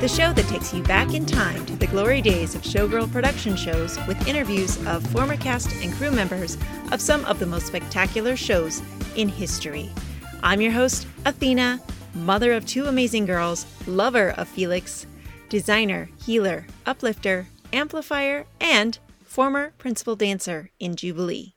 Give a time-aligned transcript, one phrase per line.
[0.00, 3.54] the show that takes you back in time to the glory days of showgirl production
[3.54, 6.56] shows with interviews of former cast and crew members
[6.90, 8.80] of some of the most spectacular shows
[9.16, 9.90] in history.
[10.42, 11.82] I'm your host, Athena,
[12.14, 15.06] mother of two amazing girls, lover of Felix,
[15.50, 21.54] designer, healer, uplifter, amplifier, and former principal dancer in Jubilee.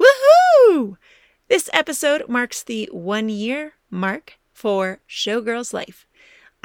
[0.00, 0.96] Woohoo!
[1.46, 6.05] This episode marks the one year mark for Showgirls Life.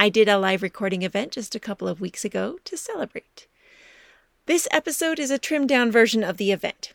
[0.02, 3.46] I did a live recording event just a couple of weeks ago to celebrate.
[4.48, 6.94] This episode is a trimmed down version of the event.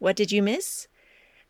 [0.00, 0.88] What did you miss?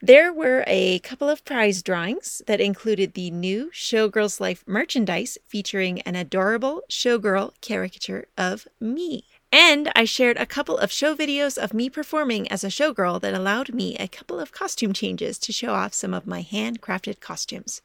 [0.02, 6.02] There were a couple of prize drawings that included the new Showgirls Life merchandise featuring
[6.02, 9.24] an adorable showgirl caricature of me.
[9.50, 13.32] And I shared a couple of show videos of me performing as a showgirl that
[13.32, 17.80] allowed me a couple of costume changes to show off some of my handcrafted costumes.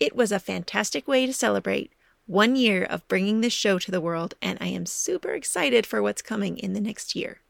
[0.00, 1.92] It was a fantastic way to celebrate
[2.26, 6.02] one year of bringing this show to the world, and I am super excited for
[6.02, 7.40] what's coming in the next year.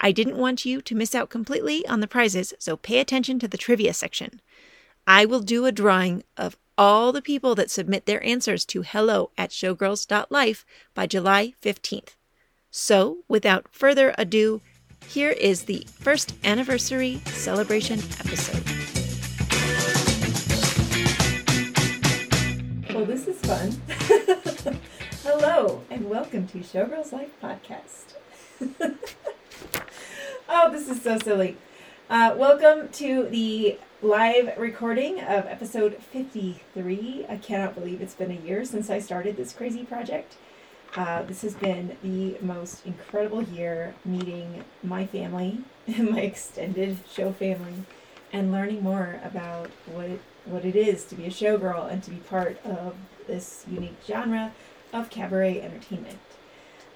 [0.00, 3.48] I didn't want you to miss out completely on the prizes, so pay attention to
[3.48, 4.40] the trivia section.
[5.06, 9.30] I will do a drawing of all the people that submit their answers to hello
[9.36, 10.64] at showgirls.life
[10.94, 12.14] by July 15th.
[12.70, 14.62] So, without further ado,
[15.06, 18.99] here is the first anniversary celebration episode.
[23.00, 23.80] Well, this is fun.
[25.22, 28.12] Hello, and welcome to Showgirls Life Podcast.
[30.50, 31.56] oh, this is so silly.
[32.10, 37.24] Uh, welcome to the live recording of episode 53.
[37.26, 40.36] I cannot believe it's been a year since I started this crazy project.
[40.94, 47.32] Uh, this has been the most incredible year meeting my family and my extended show
[47.32, 47.76] family
[48.30, 52.16] and learning more about what what it is to be a showgirl and to be
[52.16, 52.94] part of
[53.26, 54.52] this unique genre
[54.92, 56.18] of cabaret entertainment.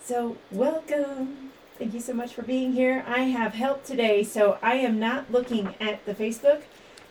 [0.03, 1.53] So, welcome.
[1.79, 3.05] Thank you so much for being here.
[3.07, 6.63] I have help today, so I am not looking at the Facebook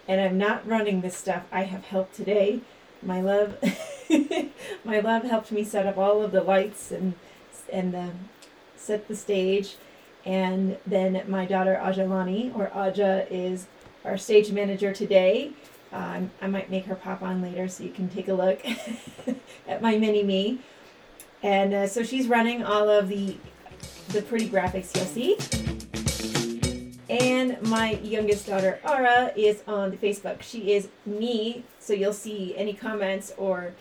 [0.08, 1.44] and I'm not running this stuff.
[1.52, 2.62] I have help today.
[3.02, 3.58] My love
[4.86, 7.14] my love helped me set up all of the lights and
[7.72, 8.12] and the,
[8.76, 9.76] set the stage.
[10.26, 13.68] And then my daughter Ajalani, or Aja, is
[14.06, 15.52] our stage manager today.
[15.94, 18.62] Um, I might make her pop on later so you can take a look
[19.68, 20.60] at my mini me.
[21.44, 23.38] And uh, so she's running all of the
[24.10, 25.38] the pretty graphics you'll see.
[27.10, 30.42] And my youngest daughter, Ara, is on the Facebook.
[30.42, 33.74] She is me, so you'll see any comments or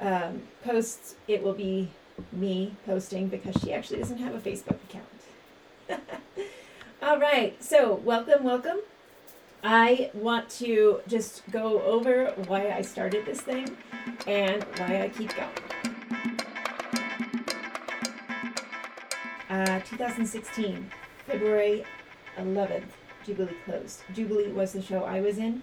[0.00, 1.88] um, posts, it will be
[2.32, 6.00] me posting because she actually doesn't have a Facebook account.
[7.02, 8.78] All right, so welcome, welcome.
[9.62, 13.76] I want to just go over why I started this thing
[14.26, 15.48] and why I keep going.
[19.50, 20.90] Uh, 2016,
[21.26, 21.84] February
[22.38, 22.84] 11th,
[23.24, 24.02] Jubilee closed.
[24.14, 25.62] Jubilee was the show I was in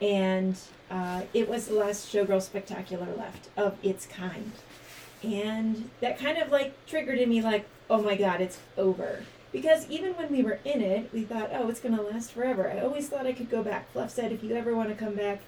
[0.00, 0.58] and
[0.90, 4.52] uh, it was the last showgirl spectacular left of its kind
[5.22, 9.24] and that kind of like triggered in me like oh my god it's over
[9.56, 12.70] because even when we were in it we thought oh it's going to last forever
[12.70, 15.14] i always thought i could go back fluff said if you ever want to come
[15.14, 15.40] back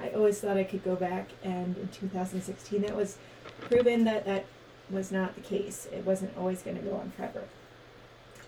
[0.00, 3.18] i always thought i could go back and in 2016 that was
[3.60, 4.44] proven that that
[4.90, 7.42] was not the case it wasn't always going to go on forever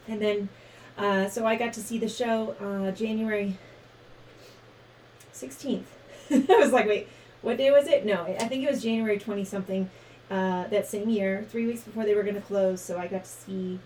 [0.07, 0.49] and then
[0.97, 3.57] uh, so i got to see the show uh, january
[5.39, 5.85] 16th.
[6.31, 7.09] I was like, wait,
[7.43, 8.05] what day was it?
[8.05, 9.91] No, I think it was January 20 something
[10.31, 12.81] uh, that same year, three weeks before they were going to close.
[12.81, 13.79] So I got to see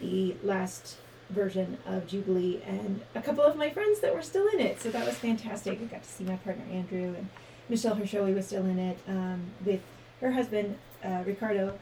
[0.00, 0.96] the last
[1.30, 4.80] version of Jubilee and a couple of my friends that were still in it.
[4.80, 5.80] So that was fantastic.
[5.80, 7.28] I got to see my partner Andrew and
[7.68, 9.80] Michelle Hershowy was still in it um, with
[10.20, 11.78] her husband uh, Ricardo,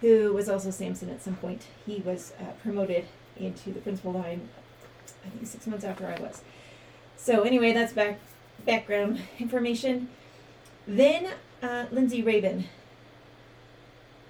[0.00, 1.66] who was also Samson at some point.
[1.86, 3.06] He was uh, promoted
[3.36, 4.48] into the principal line,
[5.24, 6.42] I think six months after I was.
[7.16, 8.18] So anyway, that's back
[8.64, 10.08] background information.
[10.86, 11.28] Then
[11.62, 12.66] uh, Lindsay Raven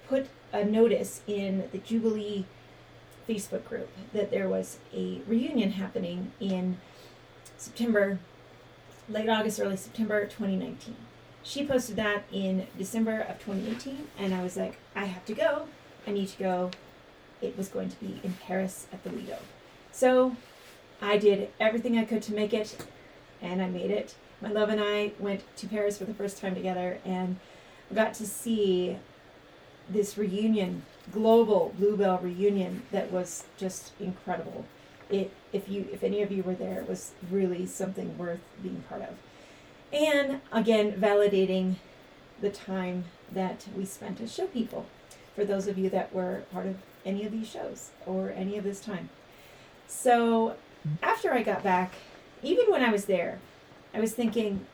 [0.08, 2.46] put a notice in the Jubilee
[3.30, 6.78] Facebook group that there was a reunion happening in
[7.56, 8.18] September,
[9.08, 10.96] late August, early September 2019.
[11.42, 15.66] She posted that in December of 2018, and I was like, I have to go.
[16.06, 16.70] I need to go.
[17.40, 19.38] It was going to be in Paris at the Lido.
[19.92, 20.36] So
[21.00, 22.76] I did everything I could to make it
[23.40, 24.14] and I made it.
[24.40, 27.36] My love and I went to Paris for the first time together and
[27.94, 28.98] got to see
[29.92, 34.64] this reunion, global Bluebell reunion that was just incredible.
[35.08, 38.84] It if you if any of you were there, it was really something worth being
[38.88, 39.14] part of.
[39.92, 41.76] And again, validating
[42.40, 44.86] the time that we spent as show people.
[45.34, 48.64] For those of you that were part of any of these shows or any of
[48.64, 49.08] this time.
[49.86, 50.56] So
[51.02, 51.94] after I got back,
[52.42, 53.38] even when I was there,
[53.92, 54.66] I was thinking,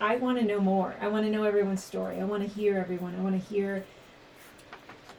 [0.00, 0.94] I want to know more.
[1.00, 2.20] I want to know everyone's story.
[2.20, 3.14] I want to hear everyone.
[3.16, 3.84] I want to hear,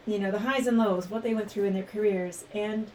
[0.05, 2.45] you know, the highs and lows, what they went through in their careers.
[2.53, 2.91] And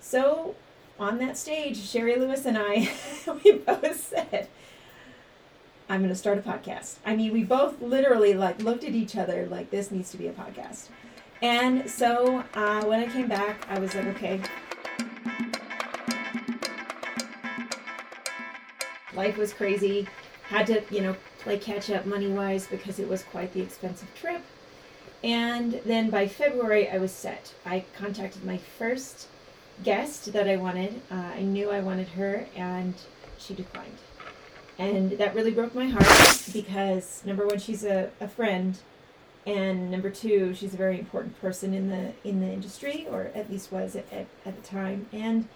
[0.00, 0.54] so
[0.98, 2.92] on that stage, Sherry Lewis and I,
[3.44, 4.48] we both said,
[5.88, 6.96] I'm going to start a podcast.
[7.06, 10.28] I mean, we both literally like looked at each other like this needs to be
[10.28, 10.88] a podcast.
[11.42, 14.40] And so uh, when I came back, I was like, okay.
[19.14, 20.08] Life was crazy.
[20.48, 24.14] Had to, you know, play catch up money wise because it was quite the expensive
[24.14, 24.42] trip.
[25.22, 27.54] And then by February, I was set.
[27.64, 29.28] I contacted my first
[29.82, 31.00] guest that I wanted.
[31.10, 32.94] Uh, I knew I wanted her, and
[33.38, 33.98] she declined.
[34.78, 38.78] And that really broke my heart because number one, she's a, a friend,
[39.46, 43.50] and number two, she's a very important person in the in the industry, or at
[43.50, 45.06] least was at, at, at the time.
[45.12, 45.48] And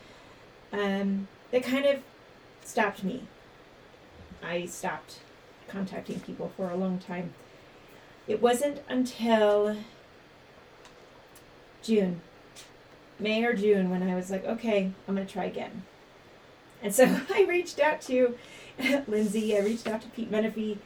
[0.72, 2.00] um, that kind of
[2.64, 3.24] stopped me.
[4.42, 5.18] I stopped
[5.68, 7.34] contacting people for a long time.
[8.26, 9.76] It wasn't until
[11.82, 12.20] June
[13.18, 15.82] May or June when I was like, okay, I'm going to try again.
[16.82, 17.04] And so
[17.34, 18.36] I reached out to
[19.08, 20.78] Lindsay, I reached out to Pete Menefee.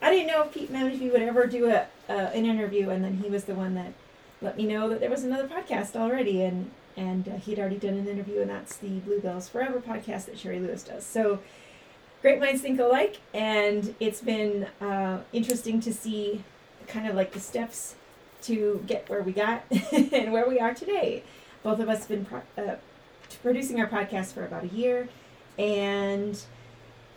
[0.00, 3.18] I didn't know if Pete Menefee would ever do a uh, an interview, and then
[3.18, 3.92] he was the one that
[4.40, 7.94] let me know that there was another podcast already, and and uh, he'd already done
[7.94, 11.06] an interview, and that's the Bluebells Forever podcast that Sherry Lewis does.
[11.06, 11.38] So
[12.22, 16.42] great minds think alike, and it's been uh, interesting to see
[16.86, 17.94] kind of like the steps
[18.42, 21.22] to get where we got and where we are today
[21.62, 22.76] both of us have been pro- uh,
[23.42, 25.08] producing our podcast for about a year,
[25.58, 26.40] and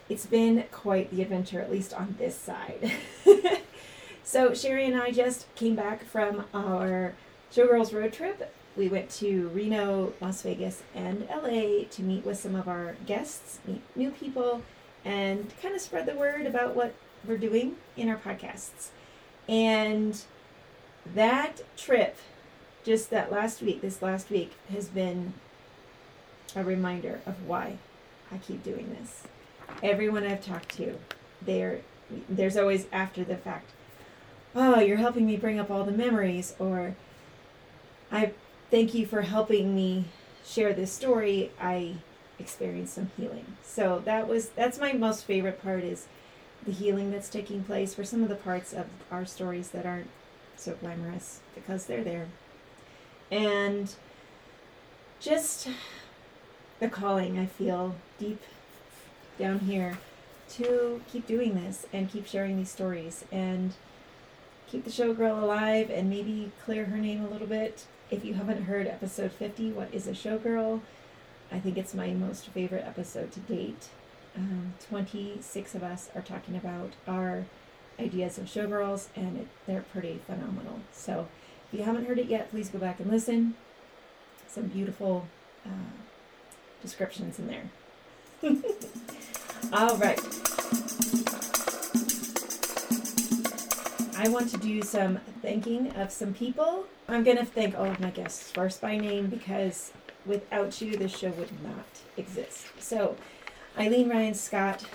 [0.07, 2.91] it's been quite the adventure, at least on this side.
[4.23, 7.15] so Sherry and I just came back from our
[7.51, 8.53] Showgirls road trip.
[8.75, 13.59] We went to Reno, Las Vegas, and LA to meet with some of our guests,
[13.65, 14.61] meet new people,
[15.05, 18.89] and kind of spread the word about what we're doing in our podcasts.
[19.47, 20.19] And
[21.05, 22.17] that trip
[22.83, 25.33] just that last week, this last week, has been
[26.55, 27.77] a reminder of why
[28.31, 29.23] I keep doing this.
[29.83, 30.97] Everyone I've talked to,
[31.41, 31.81] there,
[32.27, 33.71] there's always after the fact,
[34.55, 36.95] oh, you're helping me bring up all the memories, or
[38.11, 38.31] I
[38.71, 40.05] thank you for helping me
[40.45, 41.51] share this story.
[41.59, 41.95] I
[42.39, 43.57] experienced some healing.
[43.63, 46.07] So that was that's my most favorite part is
[46.65, 50.09] the healing that's taking place for some of the parts of our stories that aren't
[50.55, 52.27] so glamorous because they're there
[53.31, 53.95] and
[55.19, 55.67] just
[56.79, 58.41] the calling I feel deep
[59.39, 59.97] down here
[60.51, 63.73] to keep doing this and keep sharing these stories and
[64.67, 67.85] keep the showgirl alive and maybe clear her name a little bit.
[68.11, 70.81] If you haven't heard episode 50, What is a Showgirl?
[71.51, 73.89] I think it's my most favorite episode to date.
[74.35, 77.45] Um, 26 of us are talking about our
[77.99, 80.81] ideas of showgirls, and it, they're pretty phenomenal.
[80.91, 81.27] So,
[81.71, 83.55] if you haven't heard it yet, please go back and listen.
[84.47, 85.27] Some beautiful
[85.65, 85.69] uh,
[86.81, 87.69] descriptions in there.
[89.73, 90.19] All right.
[94.17, 96.85] I want to do some thanking of some people.
[97.07, 99.91] I'm going to thank all of my guests first by name because
[100.25, 101.85] without you, this show would not
[102.17, 102.67] exist.
[102.79, 103.15] So,
[103.77, 104.85] Eileen Ryan Scott,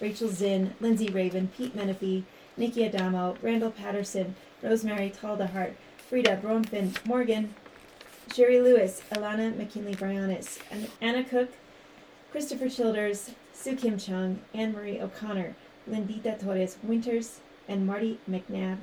[0.00, 2.24] Rachel Zinn, Lindsay Raven, Pete Menefee,
[2.56, 5.74] Nikki Adamo, Randall Patterson, Rosemary Taldahart,
[6.08, 7.54] Frida Bronfin Morgan,
[8.32, 10.58] Shari Lewis, Alana McKinley Brionis,
[11.00, 11.50] Anna Cook,
[12.32, 15.54] Christopher Childers, Sue Kim Chung, Anne Marie O'Connor,
[15.88, 18.78] Lindita Torres Winters, and Marty McNabb.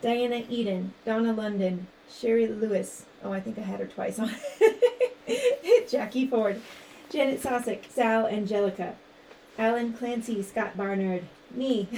[0.00, 3.04] Diana Eden, Donna London, Sherry Lewis.
[3.22, 4.30] Oh, I think I had her twice on.
[5.88, 6.60] Jackie Ford,
[7.10, 8.94] Janet Sosick, Sal Angelica,
[9.58, 11.88] Alan Clancy, Scott Barnard, me,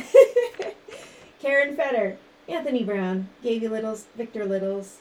[1.41, 2.17] Karen Fetter,
[2.49, 4.99] Anthony Brown, Gaby Littles, Victor Littles,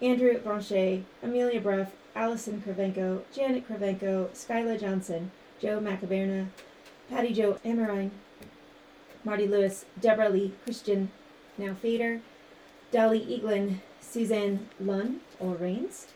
[0.00, 5.30] Andrew Blanchet, Amelia Bruff, Allison Kravenko, Janet Kravenko, Skyla Johnson,
[5.60, 6.48] Joe Macaberna,
[7.10, 8.10] Patty Joe Emerine,
[9.24, 11.10] Marty Lewis, Deborah Lee, Christian,
[11.56, 12.20] now Fader,
[12.92, 16.06] Dolly Eaglin, Suzanne Lunn, or Rains,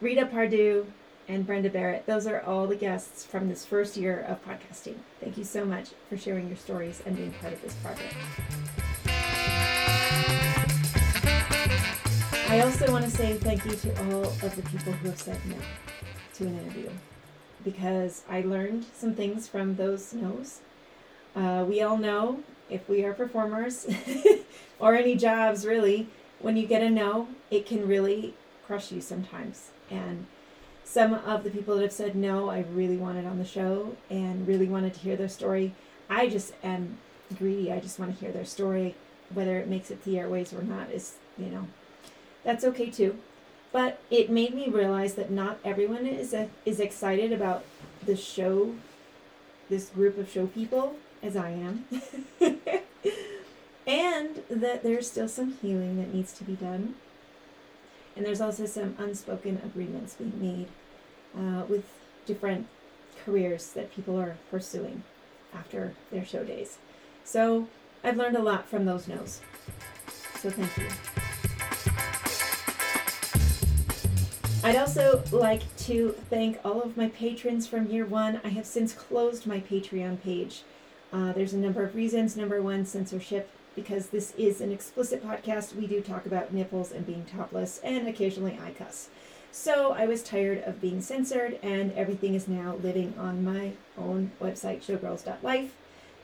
[0.00, 0.86] Rita Pardue,
[1.28, 2.06] and Brenda Barrett.
[2.06, 4.96] Those are all the guests from this first year of podcasting.
[5.20, 8.14] Thank you so much for sharing your stories and being part of this project.
[12.48, 15.38] I also want to say thank you to all of the people who have said
[15.46, 15.56] no
[16.34, 16.88] to an interview
[17.62, 20.60] because I learned some things from those no's.
[21.36, 23.86] Uh, we all know if we are performers
[24.80, 26.08] or any jobs really,
[26.40, 28.34] when you get a no, it can really
[28.70, 29.70] crush you sometimes.
[29.90, 30.26] And
[30.84, 34.46] some of the people that have said no, I really wanted on the show and
[34.46, 35.74] really wanted to hear their story.
[36.08, 36.98] I just am
[37.36, 37.72] greedy.
[37.72, 38.94] I just want to hear their story,
[39.34, 41.66] whether it makes it the airways or not is, you know,
[42.44, 43.18] that's okay too.
[43.72, 47.64] But it made me realize that not everyone is a, is excited about
[48.06, 48.76] the show,
[49.68, 51.86] this group of show people, as I am.
[53.84, 56.94] and that there's still some healing that needs to be done.
[58.16, 60.68] And there's also some unspoken agreements being made
[61.38, 61.84] uh, with
[62.26, 62.66] different
[63.24, 65.02] careers that people are pursuing
[65.54, 66.78] after their show days.
[67.24, 67.68] So
[68.02, 69.40] I've learned a lot from those no's.
[70.40, 70.88] So thank you.
[74.62, 78.40] I'd also like to thank all of my patrons from year one.
[78.44, 80.62] I have since closed my Patreon page.
[81.12, 82.36] Uh, there's a number of reasons.
[82.36, 85.74] Number one, censorship, because this is an explicit podcast.
[85.74, 89.08] We do talk about nipples and being topless, and occasionally I cuss.
[89.52, 94.32] So I was tired of being censored, and everything is now living on my own
[94.40, 95.74] website, showgirls.life.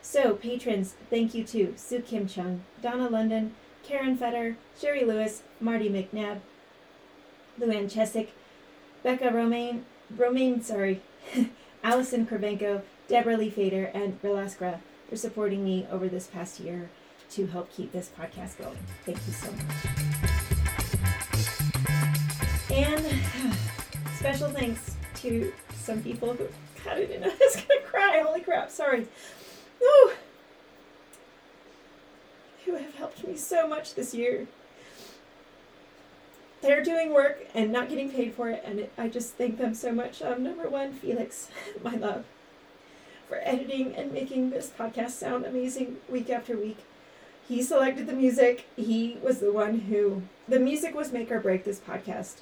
[0.00, 5.88] So, patrons, thank you to Sue Kim Chung, Donna London, Karen Fetter, Sherry Lewis, Marty
[5.88, 6.38] McNabb,
[7.58, 8.28] Luann Chesick,
[9.02, 9.84] Becca Romaine,
[10.16, 11.02] Romaine, sorry,
[11.82, 16.90] Allison Kravenko, Deborah Lee Fader, and Relaskra for supporting me over this past year
[17.30, 18.78] to help keep this podcast going.
[19.04, 19.76] Thank you so much.
[22.71, 23.04] And
[24.16, 26.49] special thanks to some people who,
[26.85, 28.23] God, I didn't know I was to cry.
[28.25, 29.06] Holy crap, sorry.
[32.64, 34.49] Who have helped me so much this year
[36.66, 39.75] they're doing work and not getting paid for it, and it, I just thank them
[39.75, 40.23] so much.
[40.23, 41.49] Um, number one, Felix,
[41.83, 42.25] my love,
[43.28, 46.78] for editing and making this podcast sound amazing week after week.
[47.48, 48.66] He selected the music.
[48.76, 52.38] He was the one who the music was make or break this podcast.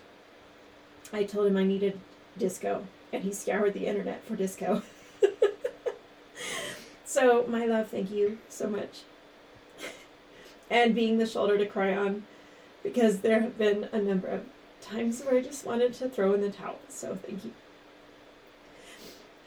[1.12, 2.00] I told him I needed
[2.38, 4.82] disco, and he scoured the internet for disco.
[7.04, 9.02] so, my love, thank you so much.
[10.70, 12.24] and being the shoulder to cry on
[12.82, 14.44] because there have been a number of
[14.80, 16.78] times where I just wanted to throw in the towel.
[16.88, 17.52] So thank you.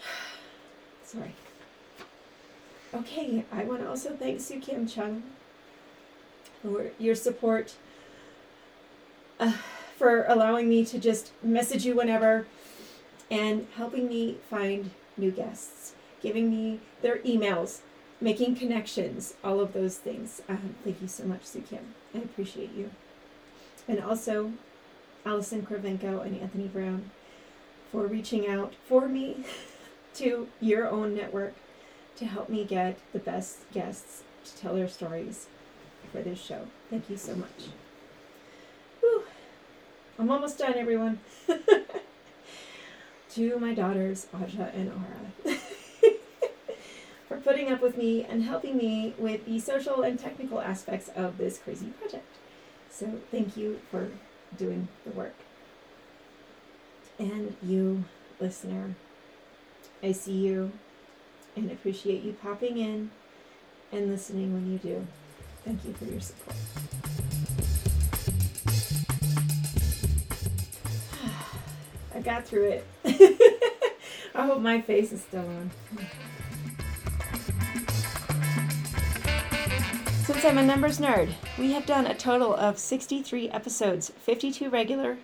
[1.04, 1.36] Sorry.
[2.94, 5.24] Okay, I want to also thank Sue Kim Chung
[7.00, 7.76] your support,
[9.40, 9.54] uh,
[9.98, 12.48] for allowing me to just message you whenever,
[13.30, 17.80] and helping me find new guests, giving me their emails,
[18.22, 20.42] making connections, all of those things.
[20.48, 21.94] Um, thank you so much, Sue Kim.
[22.16, 22.92] I appreciate you
[23.88, 24.52] and also
[25.26, 27.10] Allison Kravenko and Anthony Brown
[27.92, 29.46] for reaching out for me
[30.16, 31.54] to your own network
[32.18, 35.48] to help me get the best guests to tell their stories
[36.18, 36.62] for this show.
[36.90, 37.70] Thank you so much.
[39.02, 39.24] Whew.
[40.18, 41.20] I'm almost done, everyone.
[43.32, 44.92] to my daughters, Aja and
[45.46, 45.58] Ara,
[47.28, 51.38] for putting up with me and helping me with the social and technical aspects of
[51.38, 52.26] this crazy project.
[52.90, 54.10] So thank you for
[54.58, 55.36] doing the work.
[57.20, 58.06] And you,
[58.40, 58.96] listener,
[60.02, 60.72] I see you
[61.56, 63.12] and appreciate you popping in
[63.92, 65.06] and listening when you do.
[65.68, 66.56] Thank you for your support.
[72.16, 72.88] I got through it.
[74.34, 75.70] I hope my face is still on.
[80.24, 85.18] Since I'm a numbers nerd, we have done a total of 63 episodes, 52 regular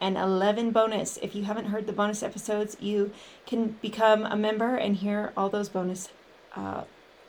[0.00, 1.18] and 11 bonus.
[1.18, 3.12] If you haven't heard the bonus episodes, you
[3.44, 6.08] can become a member and hear all those bonus
[6.56, 6.84] uh,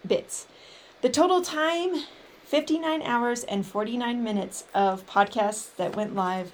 [0.07, 0.47] bits.
[1.01, 2.03] The total time
[2.49, 6.51] 59 hours and 49 minutes of podcasts that went live.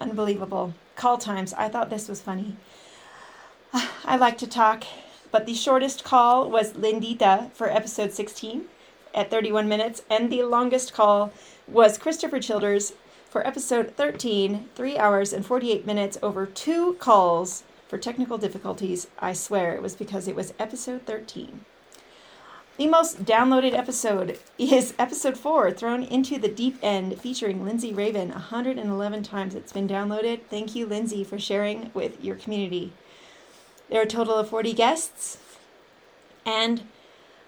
[0.00, 0.72] Unbelievable.
[0.94, 1.52] Call times.
[1.54, 2.54] I thought this was funny.
[4.04, 4.84] I like to talk,
[5.32, 8.66] but the shortest call was Lindita for episode 16
[9.12, 11.32] at 31 minutes, and the longest call
[11.66, 12.92] was Christopher Childers
[13.28, 19.08] for episode 13, 3 hours and 48 minutes over two calls for technical difficulties.
[19.18, 21.64] I swear it was because it was episode 13.
[22.78, 28.28] The most downloaded episode is episode 4, Thrown into the Deep End, featuring Lindsay Raven.
[28.28, 30.42] 111 times it's been downloaded.
[30.48, 32.92] Thank you, Lindsay, for sharing with your community.
[33.90, 35.38] There are a total of 40 guests,
[36.46, 36.82] and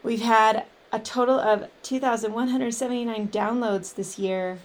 [0.03, 4.59] we've had a total of 2,179 downloads this year.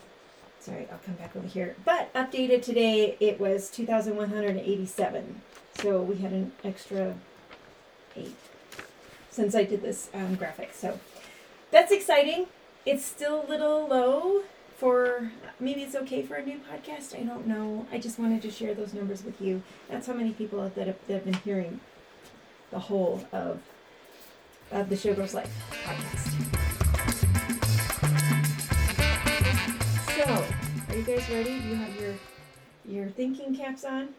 [0.60, 1.75] Sorry, I'll come back over here.
[1.86, 5.41] But updated today, it was 2,187.
[5.75, 7.13] So we had an extra
[8.15, 8.36] eight
[9.35, 10.73] since I did this um, graphic.
[10.73, 10.99] So
[11.69, 12.47] that's exciting.
[12.85, 14.43] It's still a little low
[14.77, 17.19] for maybe it's okay for a new podcast.
[17.19, 17.85] I don't know.
[17.91, 19.61] I just wanted to share those numbers with you.
[19.89, 21.79] That's how many people that have, that have been hearing
[22.71, 23.59] the whole of
[24.71, 26.31] of the Showgirls Life podcast.
[30.15, 30.45] So,
[30.89, 31.59] are you guys ready?
[31.59, 32.13] Do you have your
[32.85, 34.09] your thinking caps on?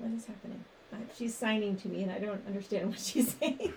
[0.00, 0.64] What is happening?
[0.92, 3.74] Uh, she's signing to me, and I don't understand what she's saying.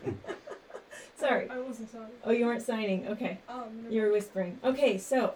[1.15, 1.49] Sorry.
[1.49, 2.07] I wasn't sorry.
[2.25, 3.07] Oh, you weren't signing.
[3.07, 3.39] Okay.
[3.47, 4.59] Um, You're whispering.
[4.63, 5.35] Okay, so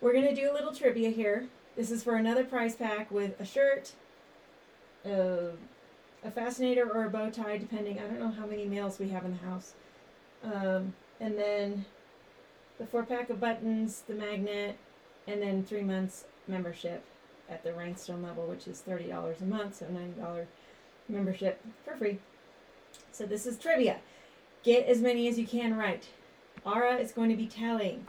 [0.00, 1.48] we're gonna do a little trivia here.
[1.74, 3.92] This is for another prize pack with a shirt,
[5.06, 5.50] a,
[6.22, 7.98] a fascinator, or a bow tie, depending.
[7.98, 9.72] I don't know how many males we have in the house.
[10.44, 11.86] Um, and then
[12.78, 14.76] the four pack of buttons, the magnet,
[15.26, 17.04] and then three months membership
[17.50, 20.46] at the Rhinestone level, which is thirty dollars a month, so ninety dollar
[21.08, 22.18] membership for free.
[23.12, 23.98] So this is trivia.
[24.62, 26.06] Get as many as you can right.
[26.64, 28.06] Ara is going to be tallying.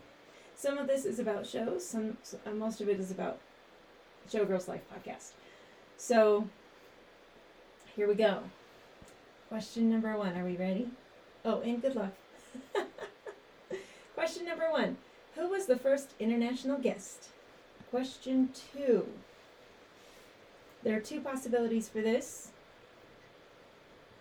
[0.55, 1.85] Some of this is about shows.
[1.85, 3.39] Some uh, most of it is about
[4.31, 5.31] Showgirls Life podcast.
[5.97, 6.47] So
[7.95, 8.43] here we go.
[9.49, 10.37] Question number one.
[10.37, 10.89] Are we ready?
[11.43, 12.13] Oh, and good luck.
[14.15, 14.97] Question number one.
[15.35, 17.29] Who was the first international guest?
[17.89, 19.07] Question two.
[20.83, 22.49] There are two possibilities for this.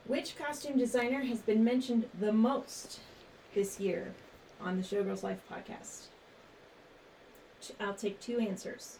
[0.07, 3.01] Which costume designer has been mentioned the most
[3.55, 4.15] this year
[4.61, 6.09] on the Showgirls Life podcast?
[7.79, 8.99] I'll take two answers.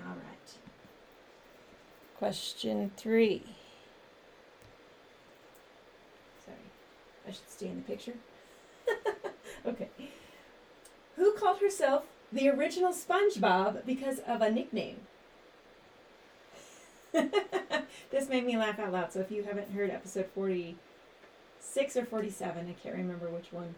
[0.00, 0.52] All right.
[2.18, 3.42] Question three.
[6.44, 6.56] Sorry,
[7.26, 8.14] I should stay in the picture.
[9.66, 9.88] okay.
[11.16, 14.98] Who called herself the original SpongeBob because of a nickname?
[18.10, 19.12] this made me laugh out loud.
[19.12, 23.74] So if you haven't heard episode 46 or 47, I can't remember which one,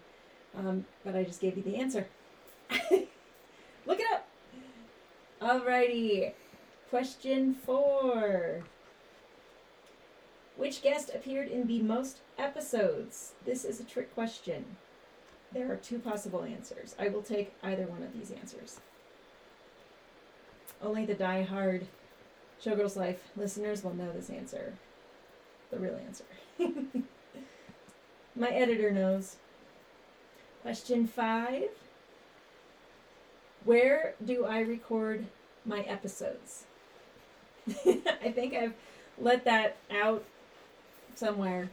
[0.57, 2.07] um, but I just gave you the answer.
[2.91, 4.27] Look it up.
[5.41, 6.33] Alrighty.
[6.91, 8.65] Question four.
[10.57, 13.33] Which guest appeared in the most episodes?
[13.45, 14.65] This is a trick question.
[15.53, 16.95] There are two possible answers.
[16.99, 18.81] I will take either one of these answers.
[20.83, 21.87] Only the die-hard
[22.65, 24.75] Showgirls Life listeners will know this answer.
[25.71, 26.25] The real answer.
[28.37, 29.37] My editor knows.
[30.63, 31.71] Question five.
[33.65, 35.27] Where do I record
[35.65, 36.65] my episodes?
[37.69, 38.75] I think I've
[39.19, 40.25] let that out
[41.15, 41.71] somewhere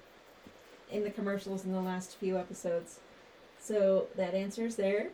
[0.91, 3.00] in the commercials in the last few episodes.
[3.60, 5.10] So that answer's there.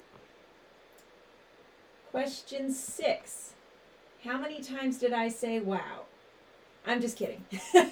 [2.11, 3.53] Question six.
[4.23, 6.05] How many times did I say wow?
[6.85, 7.43] I'm just kidding.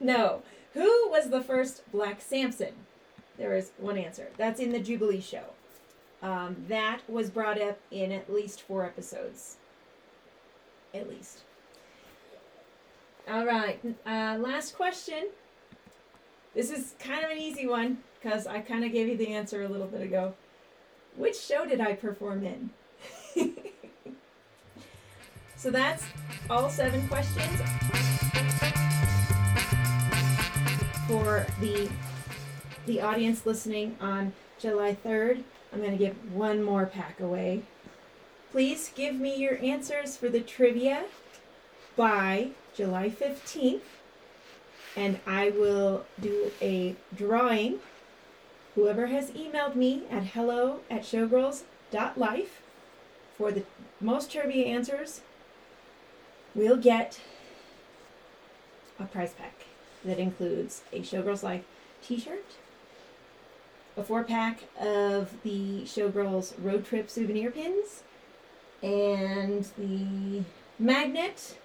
[0.00, 0.42] no.
[0.74, 2.74] Who was the first Black Samson?
[3.38, 4.28] There is one answer.
[4.36, 5.44] That's in the Jubilee show.
[6.22, 9.56] Um, that was brought up in at least four episodes.
[10.94, 11.40] At least.
[13.28, 13.80] All right.
[14.06, 15.28] Uh, last question.
[16.54, 19.62] This is kind of an easy one because I kind of gave you the answer
[19.62, 20.34] a little bit ago.
[21.16, 22.70] Which show did I perform in?
[25.56, 26.04] so that's
[26.48, 27.60] all seven questions
[31.06, 31.88] for the
[32.86, 35.42] the audience listening on July 3rd.
[35.72, 37.62] I'm going to give one more pack away.
[38.52, 41.04] Please give me your answers for the trivia
[41.96, 43.80] by July 15th
[44.96, 47.80] and I will do a drawing.
[48.74, 52.62] Whoever has emailed me at hello at showgirls.life
[53.36, 53.64] for the
[54.00, 55.20] most trivia answers
[56.54, 57.20] will get
[58.98, 59.66] a prize pack
[60.04, 61.64] that includes a Showgirls Life
[62.02, 62.44] t shirt,
[63.96, 68.02] a four pack of the Showgirls Road Trip souvenir pins,
[68.82, 70.42] and the
[70.78, 71.58] magnet,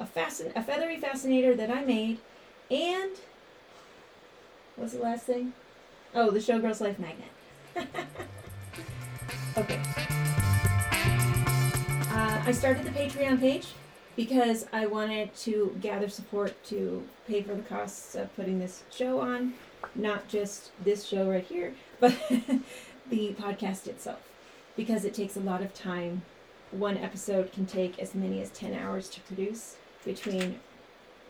[0.00, 2.18] a, fascin- a feathery fascinator that I made,
[2.70, 3.12] and
[4.76, 5.52] what's the last thing?
[6.14, 7.28] Oh, the Showgirls Life magnet.
[12.48, 13.66] I started the Patreon page
[14.16, 19.20] because I wanted to gather support to pay for the costs of putting this show
[19.20, 19.52] on.
[19.94, 22.16] Not just this show right here, but
[23.10, 24.20] the podcast itself.
[24.78, 26.22] Because it takes a lot of time.
[26.70, 30.58] One episode can take as many as 10 hours to produce between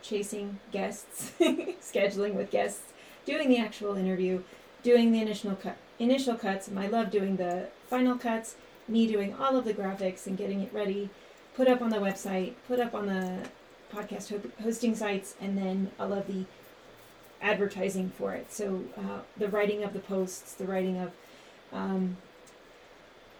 [0.02, 2.92] chasing guests, scheduling with guests,
[3.26, 4.44] doing the actual interview,
[4.84, 6.70] doing the initial cut, initial cuts.
[6.76, 8.54] I love doing the final cuts.
[8.88, 11.10] Me doing all of the graphics and getting it ready,
[11.54, 13.38] put up on the website, put up on the
[13.94, 16.44] podcast ho- hosting sites, and then all of the
[17.40, 18.52] advertising for it.
[18.52, 21.12] So uh, the writing of the posts, the writing of
[21.72, 22.16] um,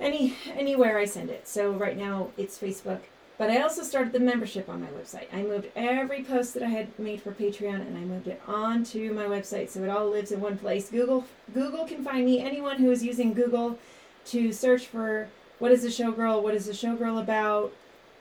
[0.00, 1.48] any anywhere I send it.
[1.48, 3.00] So right now it's Facebook.
[3.38, 5.26] But I also started the membership on my website.
[5.32, 9.12] I moved every post that I had made for Patreon and I moved it onto
[9.12, 10.90] my website so it all lives in one place.
[10.90, 12.40] Google Google can find me.
[12.40, 13.78] Anyone who is using Google
[14.26, 17.72] to search for what is a showgirl, what is a showgirl about,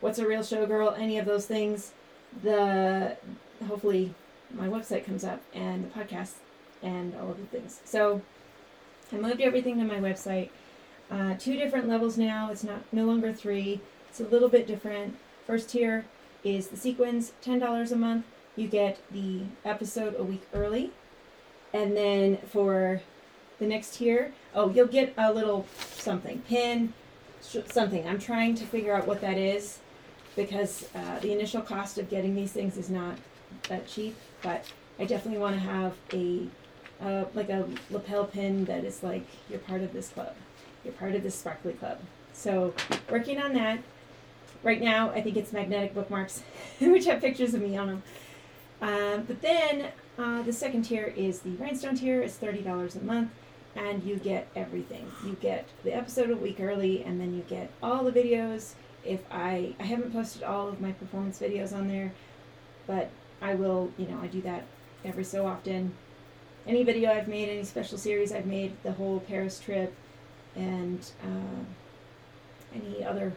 [0.01, 1.91] what's a real showgirl, any of those things,
[2.43, 3.17] the
[3.67, 4.13] hopefully
[4.53, 6.33] my website comes up and the podcast
[6.81, 7.81] and all of the things.
[7.85, 8.21] So
[9.11, 10.49] I moved everything to my website.
[11.09, 12.49] Uh, two different levels now.
[12.51, 13.81] It's not no longer three.
[14.09, 15.15] It's a little bit different.
[15.45, 16.05] First tier
[16.43, 18.25] is the sequins, ten dollars a month.
[18.55, 20.91] You get the episode a week early,
[21.73, 23.01] and then for
[23.59, 26.93] the next tier, oh, you'll get a little something pin,
[27.41, 28.07] something.
[28.07, 29.79] I'm trying to figure out what that is
[30.35, 33.17] because uh, the initial cost of getting these things is not
[33.69, 34.15] that cheap.
[34.41, 34.65] But
[34.99, 36.47] I definitely want to have a
[37.01, 40.33] uh, like a lapel pin that is like you're part of this club,
[40.83, 41.99] you're part of this sparkly club.
[42.33, 42.73] So
[43.09, 43.79] working on that.
[44.63, 46.41] Right now, I think it's magnetic bookmarks,
[46.79, 48.03] which have pictures of me on them.
[48.81, 52.21] Um, but then uh, the second tier is the rhinestone tier.
[52.21, 53.31] It's thirty dollars a month,
[53.77, 55.09] and you get everything.
[55.23, 58.73] You get the episode a week early, and then you get all the videos.
[59.05, 62.11] If I I haven't posted all of my performance videos on there,
[62.87, 63.09] but
[63.41, 63.91] I will.
[63.97, 64.65] You know, I do that
[65.05, 65.93] every so often.
[66.65, 69.95] Any video I've made, any special series I've made, the whole Paris trip,
[70.55, 71.63] and uh,
[72.75, 73.31] any other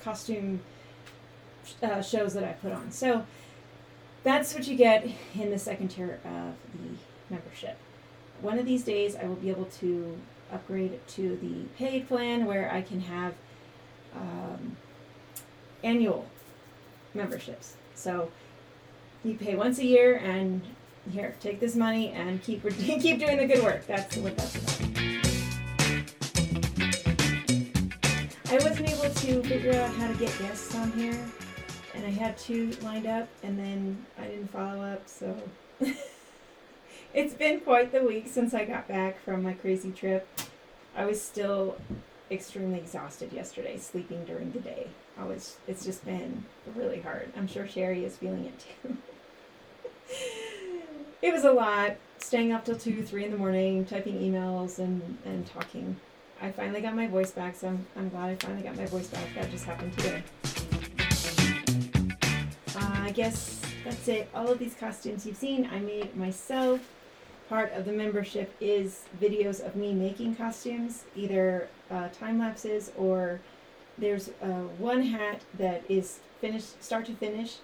[0.00, 0.60] costume
[1.82, 2.92] uh, shows that I put on.
[2.92, 3.24] So
[4.22, 7.76] that's what you get in the second tier of the membership.
[8.42, 10.18] One of these days, I will be able to
[10.50, 13.34] upgrade to the paid plan where I can have
[14.14, 14.76] um,
[15.84, 16.26] annual
[17.12, 17.76] memberships.
[17.94, 18.30] So
[19.24, 20.62] you pay once a year, and
[21.10, 23.86] here, take this money and keep keep doing the good work.
[23.86, 24.80] That's what that's about.
[28.48, 31.18] I wasn't able to figure out how to get guests on here,
[31.94, 35.36] and I had two lined up, and then I didn't follow up, so
[37.12, 40.28] it's been quite the week since I got back from my crazy trip.
[40.96, 41.76] I was still
[42.30, 44.88] extremely exhausted yesterday, sleeping during the day.
[45.18, 46.44] I was it's just been
[46.74, 47.32] really hard.
[47.36, 48.96] I'm sure Sherry is feeling it too.
[51.22, 51.96] it was a lot.
[52.18, 55.96] Staying up till two, three in the morning, typing emails and, and talking.
[56.40, 59.08] I finally got my voice back, so I'm, I'm glad I finally got my voice
[59.08, 59.26] back.
[59.34, 60.22] That just happened today.
[62.76, 64.28] Uh, I guess that's it.
[64.34, 66.80] All of these costumes you've seen, I made myself.
[67.50, 73.40] Part of the membership is videos of me making costumes, either uh, time lapses or
[73.98, 77.56] there's uh, one hat that is finished, start to finish,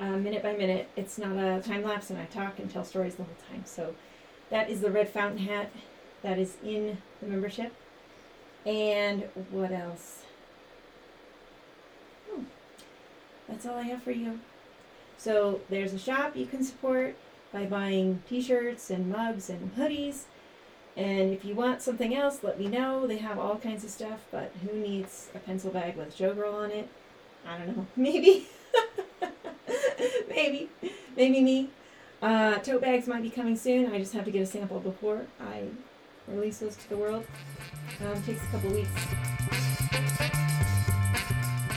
[0.00, 0.88] uh, minute by minute.
[0.96, 3.64] It's not a time lapse, and I talk and tell stories the whole time.
[3.66, 3.94] So
[4.48, 5.70] that is the red fountain hat
[6.22, 7.74] that is in the membership.
[8.64, 10.22] And what else?
[12.30, 12.44] Hmm.
[13.50, 14.40] That's all I have for you.
[15.18, 17.16] So there's a shop you can support
[17.52, 20.22] by buying t-shirts and mugs and hoodies.
[20.96, 23.06] And if you want something else, let me know.
[23.06, 26.70] They have all kinds of stuff, but who needs a pencil bag with Showgirl on
[26.70, 26.88] it?
[27.46, 27.86] I don't know.
[27.96, 28.46] Maybe.
[30.28, 30.68] maybe,
[31.16, 31.70] maybe me.
[32.22, 33.92] Uh, tote bags might be coming soon.
[33.92, 35.64] I just have to get a sample before I
[36.28, 37.26] release those to the world.
[38.04, 38.90] Um, takes a couple weeks.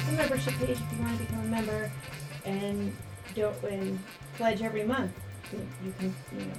[0.06, 1.92] The membership page if you want to become a member,
[2.46, 2.96] and
[3.36, 4.00] don't and
[4.36, 5.12] pledge every month.
[5.84, 6.54] You, can you know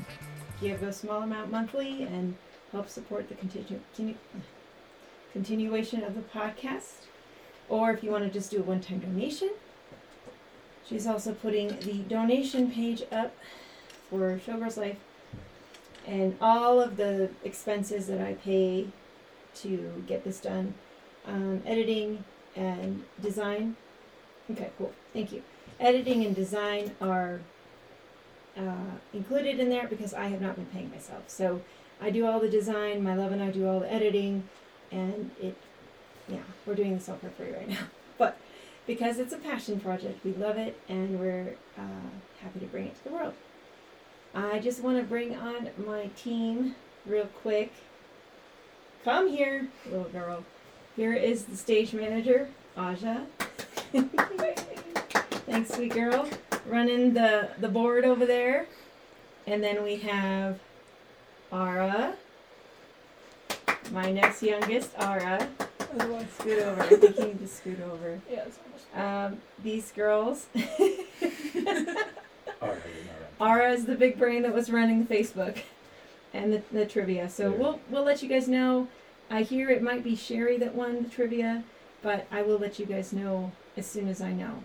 [0.61, 2.37] give a small amount monthly and
[2.73, 4.17] help support the continu- continu-
[5.33, 7.07] continuation of the podcast.
[7.69, 9.51] Or if you want to just do a one-time donation,
[10.89, 13.35] She's also putting the donation page up
[14.11, 14.99] for Showgirls Life
[16.07, 18.89] and all of the expenses that I pay
[19.57, 20.75] to get this done
[21.27, 23.77] um, editing and design.
[24.51, 24.93] Okay, cool.
[25.15, 25.43] Thank you.
[25.81, 27.41] Editing and design are
[28.57, 31.25] uh, included in there because I have not been paying myself.
[31.29, 31.63] So
[32.01, 34.49] I do all the design, my love and I do all the editing,
[34.91, 35.57] and it,
[36.29, 37.87] yeah, we're doing this all for free right now.
[38.19, 38.39] But
[38.87, 40.25] because it's a passion project.
[40.25, 43.35] We love it and we're uh, happy to bring it to the world.
[44.35, 46.75] I just want to bring on my team
[47.07, 47.73] real quick.
[49.05, 50.45] Come here, little girl.
[50.97, 53.27] Here is the stage manager, Aja.
[55.47, 56.29] Thanks, sweet girl.
[56.67, 58.67] Running the, the board over there.
[59.47, 60.59] And then we have
[61.53, 62.15] Ara,
[63.93, 65.47] my next youngest, Ara.
[66.39, 66.83] scoot over.
[66.83, 68.21] I think you need to scoot over.
[68.31, 68.47] Yeah.
[69.27, 70.47] Um, these girls.
[73.41, 75.59] Ara is the big brain that was running Facebook
[76.33, 77.29] and the, the trivia.
[77.29, 77.57] So Yeah.
[77.59, 78.89] we'll we'll let you guys know.
[79.31, 81.65] I hear it might be Sherry that won the trivia,
[82.03, 84.63] but I will let you guys know as soon as I know.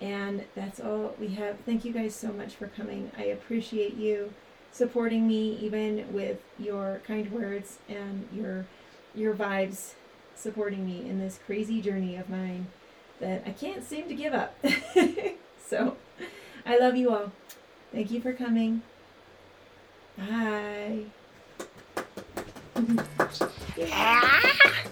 [0.00, 1.58] And that's all we have.
[1.66, 3.10] Thank you guys so much for coming.
[3.18, 4.32] I appreciate you
[4.70, 8.66] supporting me even with your kind words and your
[9.14, 9.94] your vibes
[10.36, 12.66] supporting me in this crazy journey of mine
[13.20, 14.56] that I can't seem to give up.
[15.66, 15.96] so
[16.64, 17.32] I love you all.
[17.92, 18.82] Thank you for coming.
[20.16, 21.06] Bye.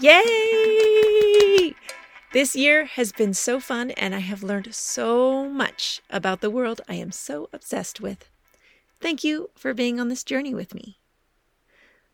[0.00, 1.74] Yay!
[2.32, 6.80] This year has been so fun, and I have learned so much about the world
[6.88, 8.30] I am so obsessed with.
[8.98, 10.96] Thank you for being on this journey with me.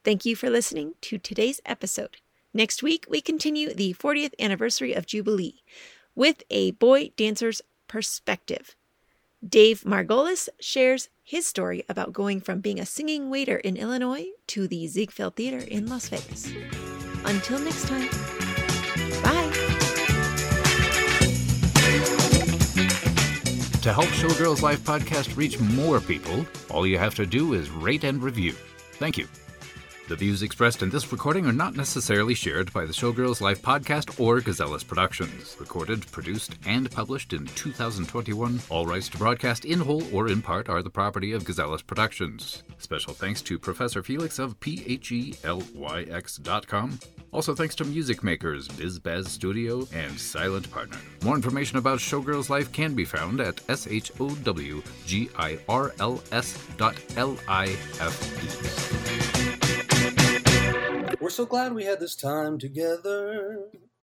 [0.04, 2.18] Thank you for listening to today's episode.
[2.54, 5.64] Next week, we continue the 40th anniversary of Jubilee
[6.16, 8.76] with a boy dancer's perspective.
[9.48, 14.68] Dave Margolis shares his story about going from being a singing waiter in Illinois to
[14.68, 16.52] the Ziegfeld Theater in Las Vegas.
[17.24, 18.10] Until next time,
[19.22, 19.52] bye.
[23.84, 28.04] To help Showgirls Life podcast reach more people, all you have to do is rate
[28.04, 28.54] and review.
[28.94, 29.28] Thank you.
[30.10, 34.20] The views expressed in this recording are not necessarily shared by the Showgirls Life podcast
[34.20, 35.56] or Gazellas Productions.
[35.60, 38.60] Recorded, produced, and published in 2021.
[38.72, 42.64] All rights to broadcast in whole or in part are the property of Gazellas Productions.
[42.80, 47.00] Special thanks to Professor Felix of PHELYX.com.
[47.32, 50.98] Also thanks to music makers BizBaz Studio and Silent Partner.
[51.24, 59.39] More information about Showgirls Life can be found at S-H-O-W-G-I-R-L-S dot L-I-F-E.
[61.20, 63.66] We're so glad we had this time together.